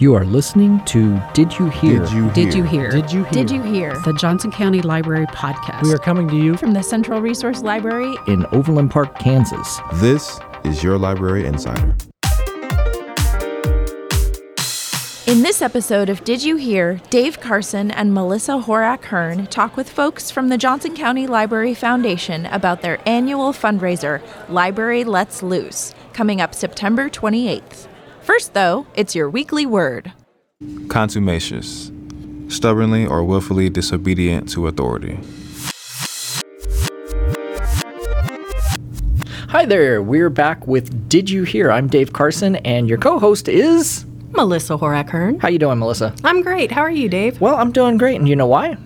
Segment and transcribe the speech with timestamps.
[0.00, 1.98] You are listening to Did You Hear?
[1.98, 2.90] Did you Did you hear?
[2.90, 3.32] Did you hear?
[3.32, 4.00] Did you hear?
[4.00, 5.82] The Johnson County Library Podcast.
[5.82, 9.78] We are coming to you From the Central Resource Library in Overland Park, Kansas.
[9.96, 11.94] This is your Library Insider.
[15.26, 19.90] In this episode of Did You Hear, Dave Carson and Melissa Horak Hearn talk with
[19.90, 26.40] folks from the Johnson County Library Foundation about their annual fundraiser, Library Let's Loose, coming
[26.40, 27.89] up September 28th.
[28.22, 30.12] First, though, it's your weekly word.
[30.88, 31.90] Contumacious,
[32.48, 35.18] stubbornly or willfully disobedient to authority.
[39.48, 40.02] Hi there.
[40.02, 41.72] We're back with Did You Hear?
[41.72, 44.04] I'm Dave Carson, and your co-host is.
[44.32, 45.40] Melissa Horak Hearn.
[45.40, 46.14] How you doing, Melissa?
[46.22, 46.70] I'm great.
[46.70, 47.40] How are you, Dave?
[47.40, 48.76] Well, I'm doing great, and you know why?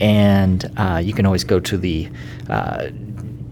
[0.00, 2.08] and uh, you can always go to the
[2.50, 2.88] uh,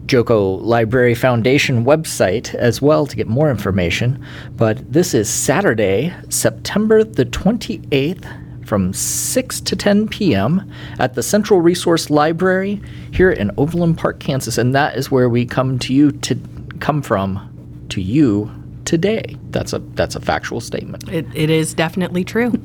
[0.07, 4.23] JoCo Library Foundation website as well to get more information.
[4.57, 10.71] But this is Saturday, September the 28th from 6 to 10 p.m.
[10.99, 12.81] at the Central Resource Library
[13.13, 14.59] here in Overland Park, Kansas.
[14.59, 16.39] And that is where we come to you to
[16.81, 18.51] come from to you
[18.85, 19.37] today.
[19.51, 21.09] That's a that's a factual statement.
[21.09, 22.53] It, it is definitely true.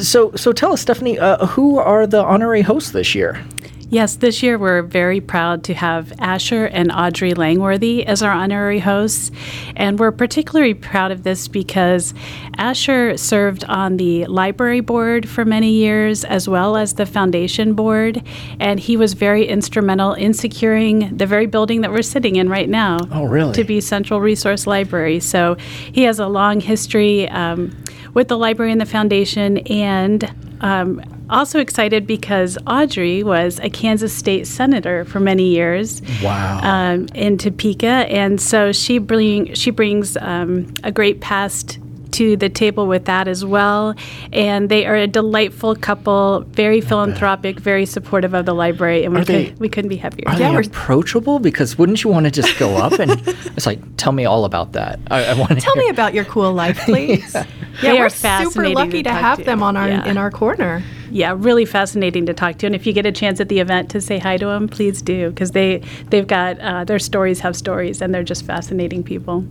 [0.00, 3.44] So so tell us, Stephanie, uh, who are the honorary hosts this year?
[3.92, 8.78] Yes, this year we're very proud to have Asher and Audrey Langworthy as our honorary
[8.78, 9.30] hosts.
[9.76, 12.14] And we're particularly proud of this because
[12.56, 18.22] Asher served on the library board for many years as well as the foundation board.
[18.58, 22.70] And he was very instrumental in securing the very building that we're sitting in right
[22.70, 22.96] now.
[23.10, 23.52] Oh, really?
[23.52, 25.20] To be Central Resource Library.
[25.20, 25.56] So
[25.92, 27.76] he has a long history um,
[28.14, 34.12] with the library and the foundation and um, also excited because Audrey was a Kansas
[34.12, 36.00] State senator for many years.
[36.22, 36.60] Wow.
[36.62, 41.78] Um, in Topeka, and so she bring she brings um, a great past
[42.12, 43.94] to the table with that as well.
[44.34, 49.24] And they are a delightful couple, very philanthropic, very supportive of the library, and we
[49.24, 50.28] they- could, we couldn't be happier.
[50.28, 51.38] Are they approachable?
[51.38, 53.12] Because wouldn't you want to just go up and
[53.56, 55.00] it's like, tell me all about that.
[55.10, 57.34] I, I want to Tell me about your cool life, please.
[57.34, 57.46] yeah,
[57.80, 59.44] They we're are super lucky to to, have to.
[59.44, 60.04] them on our Yeah.
[60.04, 60.82] in our corner.
[61.12, 62.66] Yeah, really fascinating to talk to.
[62.66, 65.02] And if you get a chance at the event to say hi to them, please
[65.02, 69.44] do because they they've got uh, their stories have stories, and they're just fascinating people.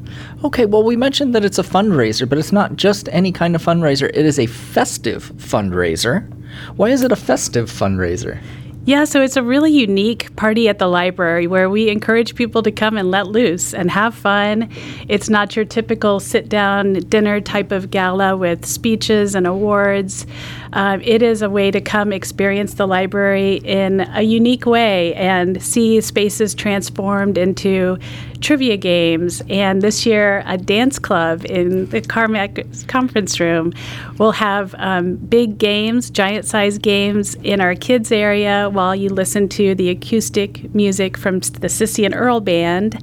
[0.44, 3.64] Okay, well, we mentioned that it's a fundraiser, but it's not just any kind of
[3.64, 4.10] fundraiser.
[4.10, 6.28] It is a festive fundraiser.
[6.76, 8.42] Why is it a festive fundraiser?
[8.84, 12.72] Yeah, so it's a really unique party at the library where we encourage people to
[12.72, 14.70] come and let loose and have fun.
[15.08, 20.26] It's not your typical sit down dinner type of gala with speeches and awards.
[20.74, 25.62] Um, it is a way to come experience the library in a unique way and
[25.62, 28.00] see spaces transformed into
[28.42, 29.42] trivia games.
[29.50, 33.74] And this year, a dance club in the Carmack conference room
[34.18, 39.48] will have um, big games, giant sized games in our kids' area while you listen
[39.50, 43.02] to the acoustic music from the Sissy and Earl Band.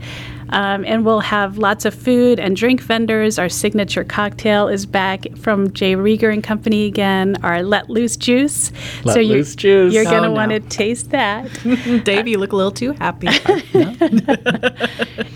[0.50, 3.38] Um, and we'll have lots of food and drink vendors.
[3.38, 5.94] Our signature cocktail is back from J.
[5.94, 7.36] Rieger and Company again.
[7.42, 8.72] Our Let Loose juice.
[9.04, 9.92] Let so you're, juice.
[9.94, 10.32] You're going to Oh, no.
[10.32, 11.48] want to taste that.
[12.04, 13.28] Dave, you look a little too happy.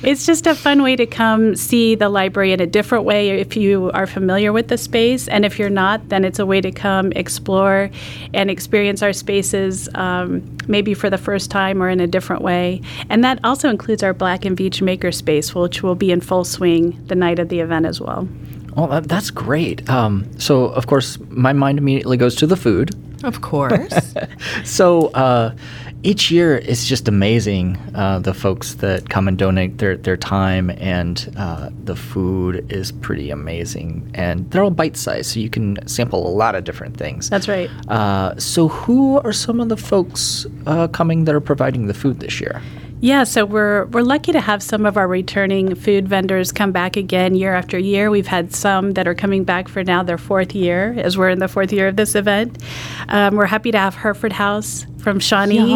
[0.04, 3.56] It's just a fun way to come see the library in a different way if
[3.56, 5.28] you are familiar with the space.
[5.28, 7.88] And if you're not, then it's a way to come explore
[8.34, 12.80] and experience our spaces um, maybe for the first time or in a different way.
[13.08, 17.02] And that also includes our Black and Veatch Makerspace, which will be in full swing
[17.06, 18.28] the night of the event as well.
[18.76, 19.88] Well, that, that's great.
[19.88, 22.94] Um, so, of course, my mind immediately goes to the food.
[23.24, 24.14] of course.
[24.64, 25.54] So, uh,
[26.02, 30.70] each year it's just amazing uh, the folks that come and donate their, their time,
[30.70, 34.10] and uh, the food is pretty amazing.
[34.14, 37.30] And they're all bite sized, so you can sample a lot of different things.
[37.30, 37.70] That's right.
[37.88, 42.20] Uh, so, who are some of the folks uh, coming that are providing the food
[42.20, 42.60] this year?
[43.02, 46.96] Yeah, so we're we're lucky to have some of our returning food vendors come back
[46.96, 48.10] again year after year.
[48.10, 51.40] We've had some that are coming back for now their fourth year, as we're in
[51.40, 52.62] the fourth year of this event.
[53.08, 55.74] Um, we're happy to have Hereford House from Shawnee.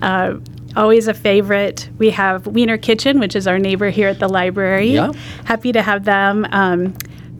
[0.00, 0.36] Uh,
[0.74, 1.90] always a favorite.
[1.98, 4.92] We have Wiener Kitchen, which is our neighbor here at the library.
[4.92, 5.12] Yeah.
[5.44, 6.46] Happy to have them.
[6.52, 6.94] Um,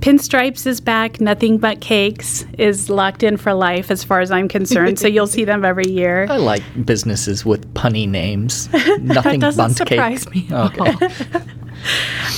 [0.07, 1.21] Pinstripes is back.
[1.21, 5.01] Nothing Bundt Cakes is locked in for life, as far as I'm concerned.
[5.01, 6.29] so you'll see them every year.
[6.31, 8.73] I like businesses with punny names.
[9.01, 10.49] Nothing doesn't bunt surprise cake.
[10.49, 10.57] me.
[10.57, 11.09] Okay.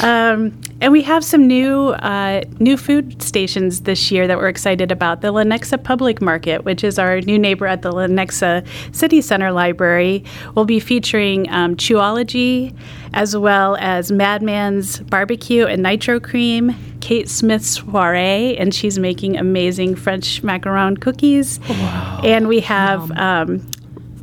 [0.03, 4.93] Um, and we have some new uh, new food stations this year that we're excited
[4.93, 5.23] about.
[5.23, 10.25] The Lenexa Public Market, which is our new neighbor at the Lenexa City Center Library,
[10.55, 12.77] will be featuring um, Chewology,
[13.13, 19.97] as well as Madman's Barbecue and Nitro Cream, Kate Smith's Soiree, and she's making amazing
[19.97, 21.59] French macaron cookies.
[21.69, 22.21] Wow.
[22.23, 23.11] And we have.
[23.13, 23.69] Um,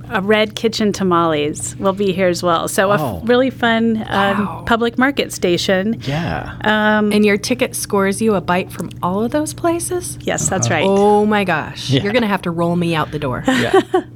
[0.10, 2.68] a red kitchen tamales will be here as well.
[2.68, 3.18] So a Oh.
[3.22, 6.00] f- really fun um, public market station.
[6.02, 6.58] yeah.
[6.64, 10.18] And your ticket scores you a bite from all of those places?
[10.22, 10.86] Yes, that's right.
[10.88, 11.90] Oh my gosh.
[11.90, 12.04] Yeah.
[12.04, 13.44] You're going to have to roll me out the door.
[13.48, 13.80] yeah.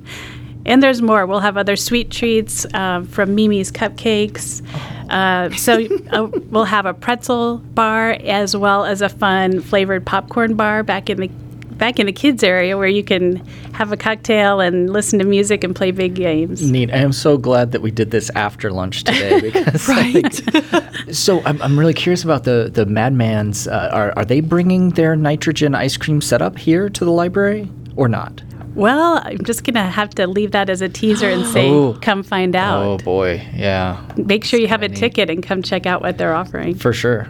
[0.66, 1.26] And there's more.
[1.26, 4.62] We'll have other sweet treats um, from Mimi's Cupcakes.
[5.10, 5.80] Uh, so
[6.12, 11.10] uh, we'll have a pretzel bar as well as a fun flavored popcorn bar back
[11.10, 11.32] in the
[11.80, 13.38] back in the kids area where you can
[13.74, 16.70] have a cocktail and listen to music and play big games.
[16.70, 16.92] Neat.
[16.94, 20.42] I am so glad that we did this after lunch today because Right.
[21.16, 23.68] So I'm, I'm really curious about the the Madman's.
[23.68, 28.08] Uh, are are they bringing their nitrogen ice cream setup here to the library or
[28.08, 28.44] not?
[28.76, 31.98] Well, I'm just gonna have to leave that as a teaser and say, Oh.
[32.02, 32.84] come find out.
[32.84, 34.98] Oh boy, yeah, Make sure you have a neat.
[34.98, 36.76] ticket and come check out what they're offering.
[36.76, 37.28] for sure.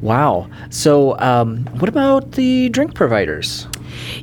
[0.00, 0.48] Wow.
[0.70, 3.66] So, um, what about the drink providers?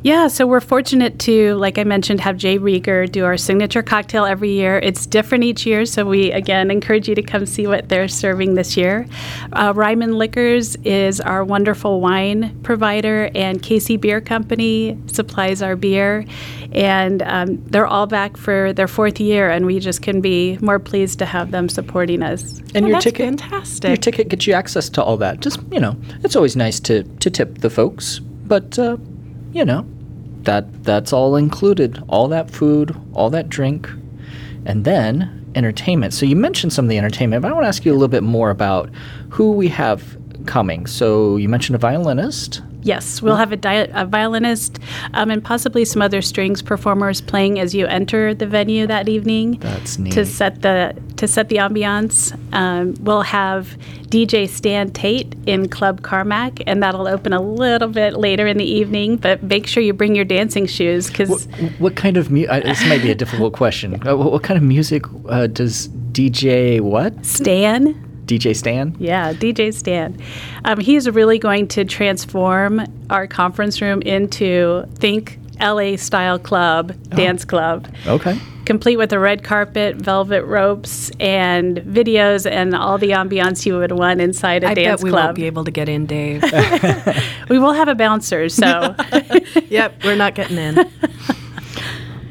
[0.04, 2.58] Yeah, so we're fortunate to, like I mentioned, have J.
[2.58, 4.80] Rieger do our signature cocktail every year.
[4.80, 8.56] It's different each year, so we again encourage you to come see what they're serving
[8.56, 9.08] this year.
[9.54, 16.26] Uh, Ryman Liquors is our wonderful wine provider, and KC Bier Company supplies our beer.
[16.72, 20.78] And um, they're all back for their fourth year, and we just can be more
[20.80, 22.60] pleased to have them supporting us.
[22.76, 23.88] And Oh, your ticket, fantastic.
[23.88, 25.40] Your ticket gets you access to all that.
[25.40, 28.98] Just you know, it's always nice to to tip the folks, but uh,
[29.52, 29.86] you know,
[30.44, 32.04] that that's all included.
[32.08, 33.90] All that food, all that drink,
[34.66, 36.14] and then entertainment.
[36.14, 38.08] So you mentioned some of the entertainment, but I want to ask you a little
[38.08, 38.90] bit more about
[39.30, 40.88] who we have coming.
[40.88, 42.62] So you mentioned a violinist.
[42.82, 44.80] Yes, we'll have a, di- a violinist
[45.14, 49.60] um, and possibly some other strings performers playing as you enter the venue that evening.
[49.60, 50.14] That's neat.
[50.14, 53.78] To set the to set the ambiance, um, we'll have
[54.08, 58.64] DJ Stan Tate in Club Carmack, and that'll open a little bit later in the
[58.66, 59.18] evening.
[59.18, 61.42] But make sure you bring your dancing shoes because What,
[61.80, 63.96] what kind of mu- uh, This might be a difficult question.
[64.08, 67.26] Uh, what, what kind of music uh, does DJ what?
[67.26, 68.06] Stan.
[68.30, 68.96] DJ Stan?
[69.00, 70.16] Yeah, DJ Stan.
[70.66, 76.94] Um, he is really going to transform our conference room into think LA style club,
[77.10, 77.88] dance club.
[78.06, 78.38] Okay.
[78.66, 83.92] complete with a red carpet, velvet ropes, and videos and all the ambiance you would
[83.94, 85.26] want inside a I dance bet we club.
[85.26, 86.44] won't be able to get in, Dave.
[87.50, 88.96] we will have a bouncer, so
[89.70, 90.78] yep, we're not getting in.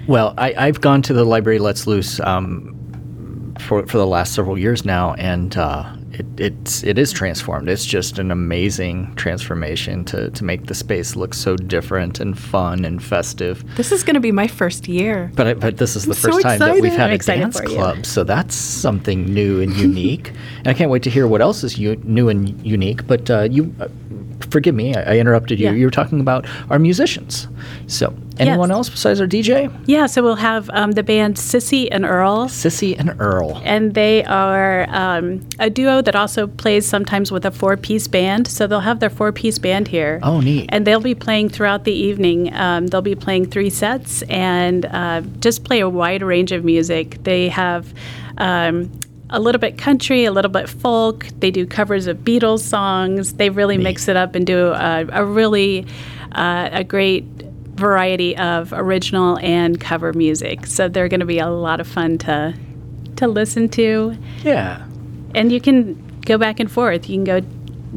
[0.06, 2.75] Well, I, I've gone to the library Let's Loose um,
[3.69, 7.69] for for the last several years now, and uh, it, it's it is transformed.
[7.69, 12.87] It's just an amazing transformation to to make the space look so different and fun
[12.87, 13.62] and festive.
[13.76, 15.31] This is going to be my first year.
[15.35, 17.61] But I, but this is the so first time that we've had I'm a dance
[17.61, 20.33] club, so that's something new and unique.
[20.59, 23.07] and I can't wait to hear what else is u- new and unique.
[23.07, 23.88] But uh, you, uh,
[24.50, 25.66] forgive me, I, I interrupted you.
[25.66, 25.73] Yeah.
[25.73, 27.49] You were talking about our musicians.
[27.87, 28.76] So anyone Yes.
[28.76, 29.71] else besides our DJ?
[29.87, 30.07] yeah.
[30.07, 32.47] So we'll have um, the band Sissy and Earl.
[32.47, 33.61] Sissy and Earl.
[33.64, 38.47] And they are um, a duo that also plays sometimes with a four piece band.
[38.47, 40.21] So they'll have their four piece band here.
[40.23, 40.66] Oh, neat.
[40.71, 42.54] And they'll be playing throughout the evening.
[42.54, 47.23] Um, they'll be playing three sets and uh, just play a wide range of music.
[47.25, 47.92] They have.
[48.38, 48.90] Um,
[49.30, 51.26] a little bit country, a little bit folk.
[51.38, 53.35] They do covers of Beatles songs.
[53.35, 55.87] They really mix it up and do a, a really
[56.32, 57.25] uh, a great
[57.75, 60.66] variety of original and cover music.
[60.66, 62.54] So they're going to be a lot of fun to
[63.16, 64.85] to listen to, Yeah.
[65.35, 65.94] and you can
[66.25, 67.08] go back and forth.
[67.08, 67.40] You can go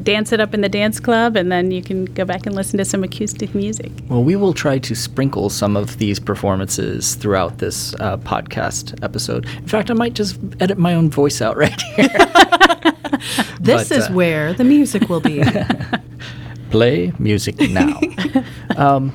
[0.04, 2.78] dance it up in the dance club, and then you can go back and listen
[2.78, 3.92] to some acoustic music.
[4.08, 9.46] Well, we will try to sprinkle some of these performances throughout this uh, podcast episode.
[9.46, 12.10] In fact, I might just edit my own voice out right here.
[13.60, 15.44] This But, is uh, where the music will be.
[16.72, 18.00] Play music now.
[18.78, 19.14] um,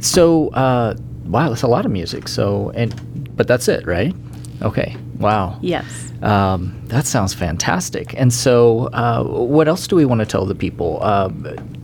[0.00, 0.94] so, uh,
[1.24, 2.28] wow, that's a lot of music.
[2.28, 4.14] So, and but that's it, right?
[4.62, 4.96] Okay.
[5.18, 5.58] Wow.
[5.62, 6.12] Yes.
[6.22, 8.14] Um, that sounds fantastic.
[8.16, 10.98] And so, uh, what else do we want to tell the people?
[11.02, 11.28] Uh,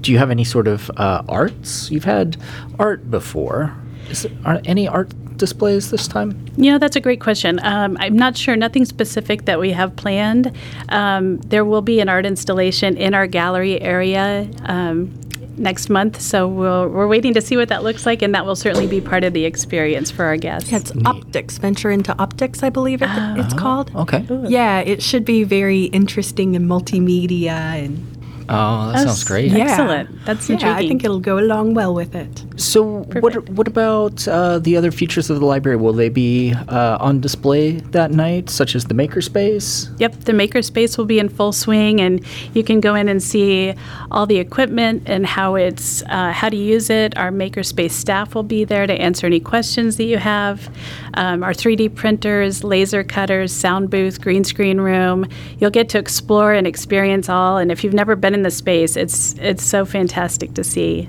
[0.00, 1.90] do you have any sort of uh, arts?
[1.90, 2.36] You've had
[2.78, 3.76] art before.
[4.10, 6.44] Is there, are any art displays this time?
[6.56, 7.58] You know, that's a great question.
[7.62, 10.52] Um, I'm not sure, nothing specific that we have planned.
[10.90, 14.48] Um, there will be an art installation in our gallery area.
[14.64, 15.12] Um,
[15.56, 18.56] next month, so we'll, we're waiting to see what that looks like, and that will
[18.56, 20.70] certainly be part of the experience for our guests.
[20.70, 23.58] Yeah, It's optics, venture into optics, I believe it, it's ah.
[23.58, 23.90] called.
[23.94, 24.26] Oh, okay.
[24.48, 28.13] Yeah, it should be very interesting and multimedia and
[28.48, 29.50] Oh, that sounds great.
[29.50, 29.64] Yeah.
[29.64, 30.24] Excellent.
[30.24, 30.76] That's yeah, intriguing.
[30.76, 32.44] I think it'll go along well with it.
[32.56, 35.76] So, what what about uh, the other features of the library?
[35.76, 39.88] Will they be uh, on display that night, such as the makerspace?
[39.98, 42.24] Yep, the makerspace will be in full swing, and
[42.54, 43.74] you can go in and see
[44.10, 47.16] all the equipment and how it's uh, how to use it.
[47.16, 50.68] Our makerspace staff will be there to answer any questions that you have.
[51.14, 55.26] Um, our 3D printers, laser cutters, sound booth, green screen room.
[55.58, 57.56] You'll get to explore and experience all.
[57.56, 61.08] And if you've never been in the space, it's it's so fantastic to see.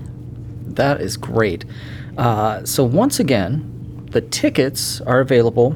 [0.67, 1.65] That is great.
[2.17, 5.75] Uh, so once again, the tickets are available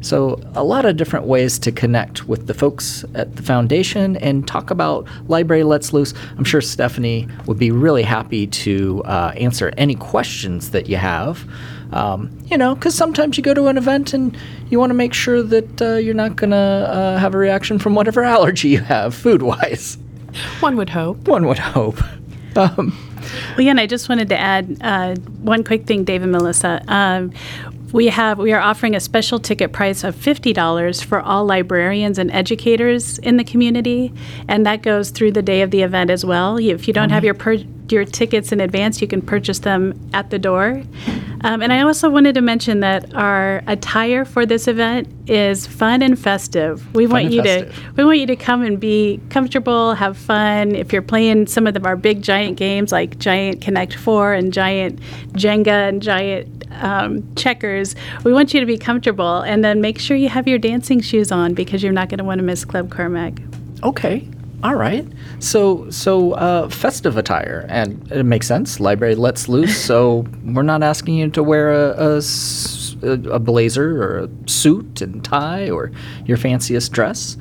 [0.08, 4.48] So, a lot of different ways to connect with the folks at the foundation and
[4.48, 6.14] talk about Library Let's Loose.
[6.38, 11.46] I'm sure Stephanie would be really happy to uh, answer any questions that you have.
[11.92, 14.38] Um, you know, because sometimes you go to an event and
[14.70, 17.78] you want to make sure that uh, you're not going to uh, have a reaction
[17.78, 19.98] from whatever allergy you have, food wise.
[20.62, 21.28] One would hope.
[21.28, 22.00] One would hope.
[22.56, 22.98] Um,
[23.52, 26.84] Well, yeah, and I just wanted to add uh, one quick thing, Dave and Melissa.
[26.88, 27.32] Um,
[27.91, 32.17] we have we are offering a special ticket price of fifty dollars for all librarians
[32.17, 34.13] and educators in the community,
[34.48, 36.58] and that goes through the day of the event as well.
[36.58, 40.29] If you don't have your per- your tickets in advance, you can purchase them at
[40.29, 40.84] the door.
[41.41, 46.01] Um, and I also wanted to mention that our attire for this event is fun
[46.01, 46.94] and festive.
[46.96, 47.75] We want you festive.
[47.75, 50.75] to we want you to come and be comfortable, have fun.
[50.75, 54.51] If you're playing some of the, our big giant games like Giant Connect Four and
[54.51, 55.00] Giant
[55.34, 60.16] Jenga and Giant um, Checkers, we want you to be comfortable, and then make sure
[60.18, 62.90] you have your dancing shoes on because you're not going to want to miss Club
[62.90, 63.40] Carmack.
[63.84, 64.28] Okay.
[64.64, 65.06] All right.
[65.40, 68.80] So so uh, festive attire, and it makes sense.
[68.80, 72.22] Library lets loose, so we're not asking you to wear a
[73.04, 75.92] a blazer or a suit and tie or
[76.26, 77.38] your fanciest dress.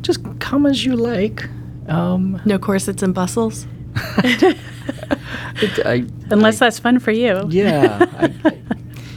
[0.00, 1.48] Just come as you like.
[1.88, 3.66] Um, No corsets and bustles.
[4.24, 7.46] it, I, Unless that's fun for you.
[7.48, 8.04] yeah.
[8.18, 8.58] I, I-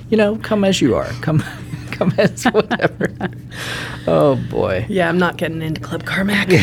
[0.10, 1.08] you know, come as you are.
[1.22, 1.44] Come
[1.92, 3.14] come as whatever.
[4.08, 4.86] oh boy.
[4.90, 6.50] Yeah, I'm not getting into Club Carmack.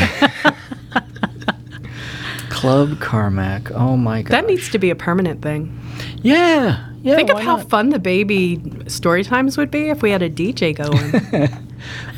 [2.51, 3.71] Club Carmack.
[3.73, 4.33] Oh my god.
[4.33, 5.79] that needs to be a permanent thing.
[6.23, 6.85] Yeah.
[7.03, 7.17] Yeah.
[7.17, 7.69] Think of how not?
[7.69, 11.67] fun the baby story times would be if we had a DJ going.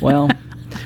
[0.01, 0.29] Well,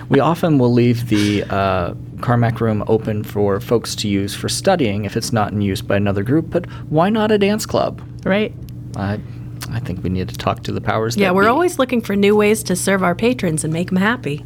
[0.10, 5.06] we often will leave the uh, Carmack room open for folks to use for studying
[5.06, 8.02] if it's not in use by another group, but why not a dance club?
[8.26, 8.54] Right.
[8.96, 9.20] I,
[9.74, 11.50] I think we need to talk to the powers yeah, we're be.
[11.50, 14.46] always looking for new ways to serve our patrons and make them happy.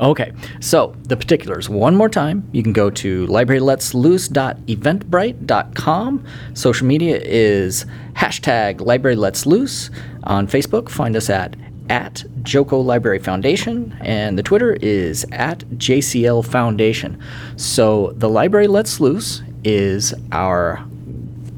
[0.00, 2.48] Okay, so the particulars one more time.
[2.52, 6.24] You can go to libraryletsloose.eventbrite.com.
[6.54, 9.90] Social media is hashtag libraryletsloose.
[10.24, 11.56] On Facebook, find us at
[11.88, 17.20] at JoCo Library Foundation, and the Twitter is at JCL Foundation.
[17.56, 20.84] So the Library Lets Loose is our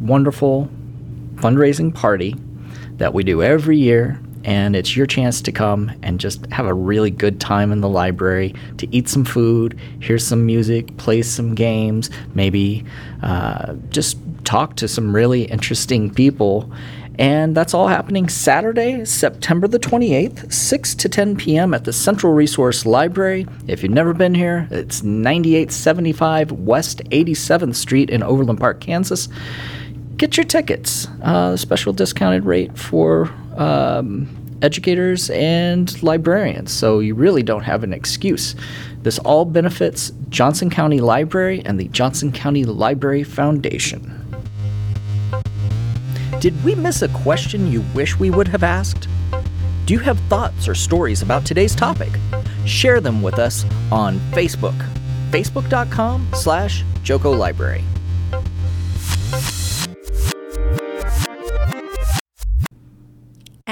[0.00, 0.70] wonderful
[1.36, 2.34] fundraising party
[3.04, 4.18] that we do every year.
[4.44, 7.88] And it's your chance to come and just have a really good time in the
[7.88, 12.82] library, to eat some food, hear some music, play some games, maybe
[13.22, 16.72] uh, just talk to some really interesting people.
[17.18, 21.74] And that's all happening Saturday, September the 28th, 6 to 10 p.m.
[21.74, 23.46] at the Central Resource Library.
[23.68, 29.28] If you've never been here, it's 9875 West 87th Street in Overland Park, Kansas
[30.16, 31.06] get your tickets.
[31.22, 34.28] Uh, special discounted rate for um,
[34.62, 38.54] educators, and librarians, so you really don't have an excuse.
[39.02, 44.20] This all benefits Johnson County Library and the Johnson County Library Foundation.
[46.40, 49.06] Did we miss a question you wish we would have asked?
[49.86, 52.12] Do you have thoughts or stories about today's topic?
[52.64, 54.76] Share them with us on Facebook,
[55.30, 57.84] facebook.com slash JoCo Library.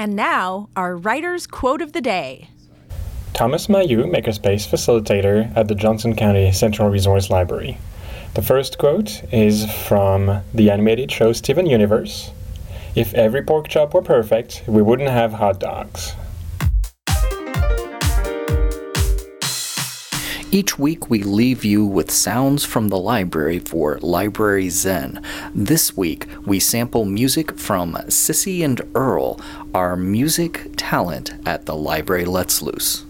[0.03, 2.49] And now, our writer's quote of the day.
[3.33, 7.77] Thomas Mayu, Makerspace Facilitator at the Johnson County Central Resource Library.
[8.33, 12.31] The first quote is from the animated show Steven Universe.
[12.95, 16.15] If every pork chop were perfect, we wouldn't have hot dogs.
[20.53, 25.19] Each week, we leave you with sounds from the library for Library Zen.
[25.55, 29.41] This week, we sample music from Sissy and Earl,
[29.73, 33.03] our music talent at the Library Let's Loose.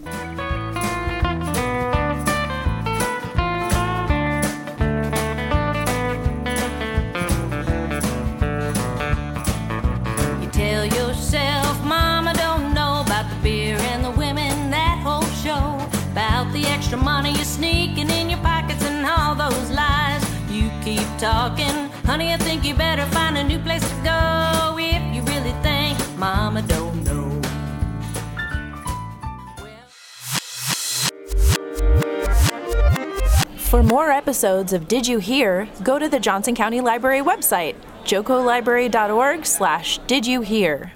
[16.95, 17.32] Money
[19.49, 20.23] those lies.
[20.49, 25.03] You keep talking, honey, I think you better find a new place to go if
[25.15, 27.41] you really think Mama don't know.
[33.57, 39.45] For more episodes of Did You Hear, go to the Johnson County Library website, jocolibrary.org
[39.45, 40.93] slash did you hear.